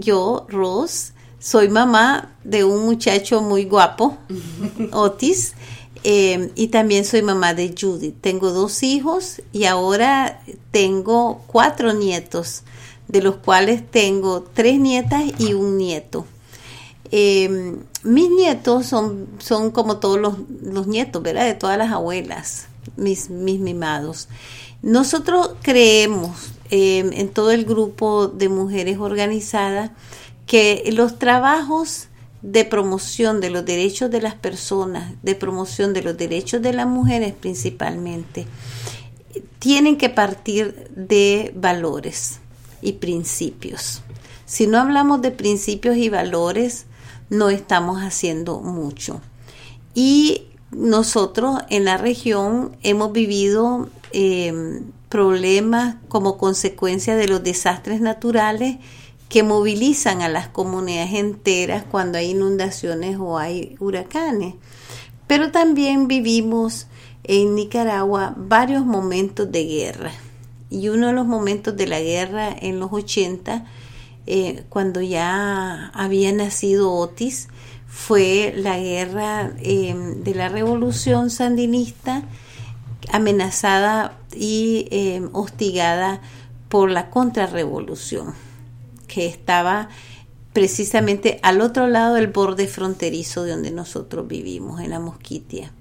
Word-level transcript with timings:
yo, 0.00 0.46
Rose, 0.48 1.12
soy 1.38 1.68
mamá 1.68 2.34
de 2.44 2.64
un 2.64 2.84
muchacho 2.84 3.42
muy 3.42 3.64
guapo, 3.64 4.16
Otis, 4.92 5.54
eh, 6.04 6.52
y 6.54 6.68
también 6.68 7.04
soy 7.04 7.22
mamá 7.22 7.54
de 7.54 7.74
Judy. 7.78 8.12
Tengo 8.12 8.52
dos 8.52 8.82
hijos 8.82 9.42
y 9.52 9.64
ahora 9.64 10.40
tengo 10.70 11.42
cuatro 11.46 11.92
nietos, 11.92 12.62
de 13.08 13.22
los 13.22 13.36
cuales 13.36 13.88
tengo 13.90 14.42
tres 14.42 14.78
nietas 14.78 15.24
y 15.38 15.54
un 15.54 15.76
nieto. 15.76 16.26
Eh, 17.10 17.76
mis 18.02 18.30
nietos 18.30 18.86
son, 18.86 19.26
son 19.38 19.70
como 19.70 19.98
todos 19.98 20.20
los, 20.20 20.86
nietos, 20.86 21.22
¿verdad? 21.22 21.44
De 21.44 21.54
todas 21.54 21.78
las 21.78 21.92
abuelas, 21.92 22.66
mis, 22.96 23.30
mis 23.30 23.60
mimados. 23.60 24.28
Nosotros 24.82 25.52
creemos 25.62 26.52
eh, 26.70 26.98
en 27.12 27.28
todo 27.28 27.50
el 27.50 27.64
grupo 27.64 28.28
de 28.28 28.48
mujeres 28.48 28.98
organizadas 28.98 29.90
que 30.46 30.88
los 30.92 31.18
trabajos 31.18 32.08
de 32.42 32.64
promoción 32.64 33.40
de 33.40 33.50
los 33.50 33.64
derechos 33.64 34.10
de 34.10 34.20
las 34.20 34.34
personas, 34.34 35.14
de 35.22 35.34
promoción 35.34 35.92
de 35.92 36.02
los 36.02 36.16
derechos 36.16 36.62
de 36.62 36.72
las 36.72 36.86
mujeres 36.86 37.34
principalmente, 37.34 38.46
tienen 39.58 39.96
que 39.96 40.10
partir 40.10 40.88
de 40.94 41.52
valores 41.56 42.38
y 42.82 42.92
principios. 42.92 44.02
Si 44.44 44.68
no 44.68 44.78
hablamos 44.78 45.22
de 45.22 45.32
principios 45.32 45.96
y 45.96 46.08
valores, 46.08 46.86
no 47.30 47.50
estamos 47.50 48.00
haciendo 48.00 48.60
mucho. 48.60 49.20
Y 49.94 50.46
nosotros 50.70 51.60
en 51.70 51.84
la 51.84 51.96
región 51.96 52.76
hemos 52.82 53.12
vivido 53.12 53.88
eh, 54.12 54.82
problemas 55.08 55.96
como 56.08 56.38
consecuencia 56.38 57.16
de 57.16 57.28
los 57.28 57.42
desastres 57.42 58.00
naturales 58.00 58.78
que 59.28 59.42
movilizan 59.42 60.22
a 60.22 60.28
las 60.28 60.48
comunidades 60.48 61.14
enteras 61.14 61.84
cuando 61.84 62.18
hay 62.18 62.30
inundaciones 62.30 63.16
o 63.18 63.38
hay 63.38 63.76
huracanes. 63.80 64.54
Pero 65.26 65.50
también 65.50 66.06
vivimos 66.06 66.86
en 67.24 67.54
Nicaragua 67.54 68.34
varios 68.36 68.84
momentos 68.84 69.50
de 69.50 69.64
guerra. 69.64 70.12
Y 70.70 70.88
uno 70.88 71.08
de 71.08 71.12
los 71.12 71.26
momentos 71.26 71.76
de 71.76 71.86
la 71.86 72.00
guerra 72.00 72.54
en 72.60 72.78
los 72.78 72.92
80, 72.92 73.64
eh, 74.26 74.64
cuando 74.68 75.00
ya 75.00 75.88
había 75.94 76.32
nacido 76.32 76.92
Otis, 76.92 77.48
fue 77.86 78.52
la 78.56 78.78
guerra 78.78 79.52
em, 79.60 80.22
de 80.22 80.34
la 80.34 80.48
revolución 80.48 81.30
sandinista, 81.30 82.22
amenazada 83.12 84.18
y 84.34 84.88
em, 84.90 85.30
hostigada 85.32 86.20
por 86.68 86.90
la 86.90 87.10
contrarrevolución 87.10 88.34
que 89.06 89.26
estaba 89.26 89.88
precisamente 90.52 91.38
al 91.42 91.60
otro 91.60 91.86
lado 91.86 92.14
del 92.14 92.28
borde 92.28 92.66
fronterizo 92.66 93.44
de 93.44 93.52
donde 93.52 93.70
nosotros 93.70 94.26
vivimos, 94.26 94.80
en 94.80 94.90
la 94.90 95.00
Mosquitia. 95.00 95.72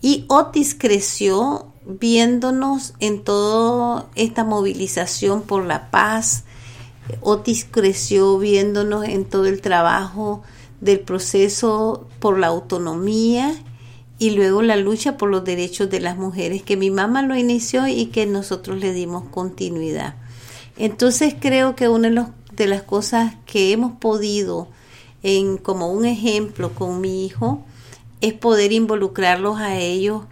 Y 0.00 0.24
Otis 0.28 0.74
creció 0.74 1.72
viéndonos 1.84 2.94
en 3.00 3.22
toda 3.22 4.06
esta 4.14 4.44
movilización 4.44 5.42
por 5.42 5.64
la 5.64 5.90
paz. 5.90 6.44
Otis 7.20 7.66
creció 7.70 8.38
viéndonos 8.38 9.04
en 9.04 9.24
todo 9.24 9.46
el 9.46 9.60
trabajo 9.60 10.42
del 10.80 11.00
proceso 11.00 12.06
por 12.20 12.38
la 12.38 12.48
autonomía 12.48 13.54
y 14.18 14.30
luego 14.30 14.62
la 14.62 14.76
lucha 14.76 15.16
por 15.16 15.30
los 15.30 15.44
derechos 15.44 15.90
de 15.90 16.00
las 16.00 16.16
mujeres 16.16 16.62
que 16.62 16.76
mi 16.76 16.90
mamá 16.90 17.22
lo 17.22 17.36
inició 17.36 17.86
y 17.86 18.06
que 18.06 18.26
nosotros 18.26 18.78
le 18.78 18.92
dimos 18.92 19.24
continuidad. 19.30 20.14
Entonces 20.76 21.34
creo 21.38 21.76
que 21.76 21.88
una 21.88 22.32
de, 22.52 22.66
las 22.66 22.82
cosas 22.82 23.34
que 23.46 23.72
hemos 23.72 23.92
podido, 23.98 24.68
en, 25.22 25.58
como 25.58 25.90
un 25.90 26.04
ejemplo 26.04 26.72
con 26.72 27.00
mi 27.00 27.26
hijo, 27.26 27.64
es 28.20 28.32
poder 28.32 28.72
involucrarlos 28.72 29.58
a 29.58 29.76
ellos 29.78 30.22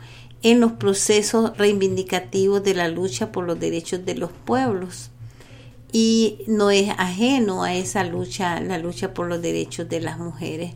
en 0.42 0.60
los 0.60 0.72
procesos 0.72 1.56
reivindicativos 1.56 2.62
de 2.62 2.74
la 2.74 2.88
lucha 2.88 3.32
por 3.32 3.44
los 3.44 3.58
derechos 3.58 4.04
de 4.04 4.14
los 4.14 4.30
pueblos. 4.30 5.10
Y 5.96 6.40
no 6.48 6.72
es 6.72 6.90
ajeno 6.98 7.62
a 7.62 7.72
esa 7.72 8.02
lucha, 8.02 8.58
la 8.58 8.78
lucha 8.78 9.14
por 9.14 9.28
los 9.28 9.40
derechos 9.40 9.88
de 9.88 10.00
las 10.00 10.18
mujeres. 10.18 10.72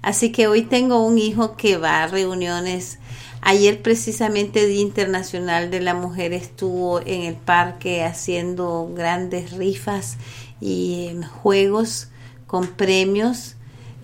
Así 0.00 0.32
que 0.32 0.46
hoy 0.46 0.62
tengo 0.62 1.04
un 1.04 1.18
hijo 1.18 1.56
que 1.58 1.76
va 1.76 2.02
a 2.02 2.06
reuniones 2.06 2.98
Ayer 3.44 3.82
precisamente 3.82 4.68
Día 4.68 4.80
Internacional 4.80 5.72
de 5.72 5.80
la 5.80 5.94
Mujer 5.94 6.32
estuvo 6.32 7.00
en 7.00 7.22
el 7.22 7.34
parque 7.34 8.04
haciendo 8.04 8.88
grandes 8.94 9.50
rifas 9.50 10.16
y 10.60 11.10
juegos 11.42 12.06
con 12.46 12.68
premios 12.68 13.56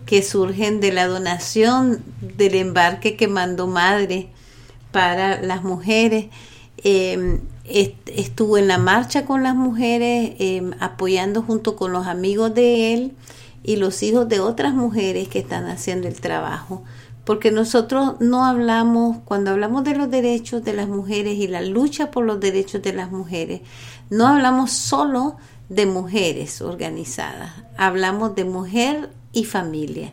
que 0.06 0.24
surgen 0.24 0.80
de 0.80 0.90
la 0.90 1.06
donación 1.06 2.02
del 2.20 2.56
embarque 2.56 3.16
que 3.16 3.28
mandó 3.28 3.68
madre 3.68 4.30
para 4.90 5.40
las 5.40 5.62
mujeres. 5.62 6.26
Em, 6.84 7.40
estuvo 7.64 8.56
en 8.56 8.68
la 8.68 8.78
marcha 8.78 9.24
con 9.24 9.42
las 9.42 9.54
mujeres, 9.54 10.34
em, 10.38 10.72
apoyando 10.80 11.42
junto 11.42 11.76
con 11.76 11.92
los 11.92 12.06
amigos 12.06 12.54
de 12.54 12.94
él 12.94 13.12
y 13.64 13.76
los 13.76 14.02
hijos 14.02 14.28
de 14.28 14.40
otras 14.40 14.74
mujeres 14.74 15.28
que 15.28 15.40
están 15.40 15.66
haciendo 15.66 16.08
el 16.08 16.20
trabajo. 16.20 16.84
Porque 17.24 17.50
nosotros 17.50 18.14
no 18.20 18.44
hablamos, 18.46 19.18
cuando 19.24 19.50
hablamos 19.50 19.84
de 19.84 19.96
los 19.96 20.10
derechos 20.10 20.64
de 20.64 20.72
las 20.72 20.88
mujeres 20.88 21.36
y 21.38 21.46
la 21.46 21.60
lucha 21.60 22.10
por 22.10 22.24
los 22.24 22.40
derechos 22.40 22.80
de 22.80 22.92
las 22.94 23.10
mujeres, 23.10 23.60
no 24.08 24.26
hablamos 24.26 24.70
solo 24.70 25.36
de 25.68 25.84
mujeres 25.84 26.62
organizadas, 26.62 27.52
hablamos 27.76 28.34
de 28.34 28.44
mujer 28.44 29.10
y 29.32 29.44
familia, 29.44 30.12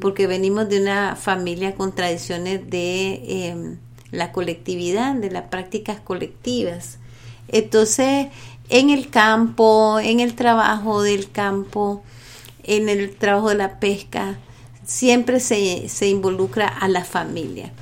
porque 0.00 0.26
venimos 0.26 0.68
de 0.68 0.80
una 0.80 1.14
familia 1.14 1.76
con 1.76 1.94
tradiciones 1.94 2.68
de 2.68 3.48
em, 3.48 3.78
la 4.10 4.32
colectividad, 4.32 5.14
de 5.14 5.30
las 5.30 5.44
prácticas 5.44 6.00
colectivas. 6.00 6.98
Entonces, 7.48 8.28
en 8.68 8.90
el 8.90 9.10
campo, 9.10 9.98
en 10.00 10.20
el 10.20 10.34
trabajo 10.34 11.02
del 11.02 11.30
campo, 11.30 12.02
en 12.62 12.88
el 12.88 13.14
trabajo 13.14 13.50
de 13.50 13.56
la 13.56 13.78
pesca, 13.78 14.38
siempre 14.84 15.40
se, 15.40 15.88
se 15.88 16.08
involucra 16.08 16.66
a 16.66 16.88
la 16.88 17.04
familia. 17.04 17.72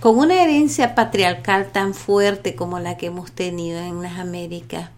Con 0.00 0.18
una 0.18 0.42
herencia 0.42 0.94
patriarcal 0.94 1.72
tan 1.72 1.94
fuerte 1.94 2.54
como 2.54 2.78
la 2.78 2.96
que 2.96 3.06
hemos 3.06 3.32
tenido 3.32 3.78
en 3.78 4.02
las 4.02 4.18
Américas, 4.18 4.90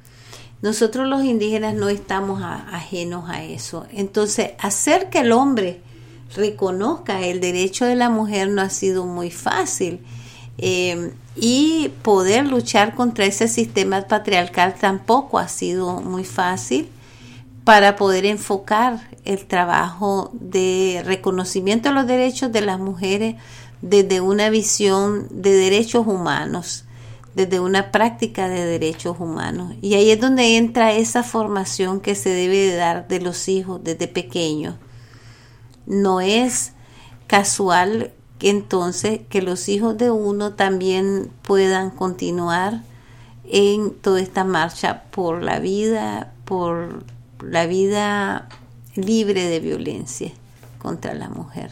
nosotros 0.63 1.07
los 1.07 1.23
indígenas 1.23 1.75
no 1.75 1.89
estamos 1.89 2.43
ajenos 2.43 3.29
a 3.29 3.45
eso. 3.45 3.87
Entonces, 3.93 4.53
hacer 4.59 5.11
que 5.11 5.21
el 5.21 5.33
hombre 5.33 5.81
reconozca 6.35 7.21
el 7.21 7.41
derecho 7.41 7.85
de 7.85 7.95
la 7.95 8.11
mujer 8.11 8.49
no 8.49 8.63
ha 8.63 8.71
sido 8.71 9.05
muy 9.05 9.31
fácil. 9.31 10.01
Eh, 10.59 11.13
y 11.37 11.93
poder 12.03 12.47
luchar 12.47 12.95
contra 12.95 13.27
ese 13.27 13.47
sistema 13.47 14.07
patriarcal 14.09 14.75
tampoco 14.75 15.39
ha 15.39 15.49
sido 15.49 16.01
muy 16.01 16.25
fácil 16.25 16.89
para 17.65 17.97
poder 17.97 18.25
enfocar 18.25 19.01
el 19.25 19.45
trabajo 19.47 20.31
de 20.33 21.03
reconocimiento 21.05 21.89
de 21.89 21.95
los 21.95 22.07
derechos 22.07 22.53
de 22.53 22.61
las 22.63 22.79
mujeres 22.79 23.37
desde 23.83 24.21
una 24.21 24.49
visión 24.49 25.27
de 25.31 25.53
derechos 25.53 26.07
humanos, 26.07 26.85
desde 27.35 27.61
una 27.61 27.91
práctica 27.93 28.49
de 28.49 28.65
derechos 28.65 29.17
humanos. 29.21 29.75
Y 29.83 29.95
ahí 29.95 30.11
es 30.11 30.21
donde 30.21 30.57
entra 30.57 30.93
esa 30.93 31.23
formación 31.23 32.01
que 32.01 32.15
se 32.15 32.31
debe 32.31 32.57
de 32.57 32.77
dar 32.77 33.09
de 33.09 33.21
los 33.21 33.49
hijos 33.49 33.83
desde 33.85 34.09
pequeños. 34.09 34.77
No 35.87 36.21
es 36.21 36.73
casual 37.27 38.13
entonces 38.41 39.21
que 39.29 39.43
los 39.43 39.69
hijos 39.69 39.97
de 39.97 40.11
uno 40.11 40.55
también 40.55 41.31
puedan 41.43 41.91
continuar 41.91 42.83
en 43.45 43.93
toda 43.95 44.21
esta 44.21 44.45
marcha 44.45 45.05
por 45.11 45.43
la 45.43 45.59
vida, 45.59 46.33
por 46.45 47.05
la 47.43 47.67
vida 47.67 48.49
libre 48.95 49.45
de 49.49 49.61
violencia 49.61 50.33
contra 50.79 51.15
la 51.15 51.29
mujer. 51.29 51.71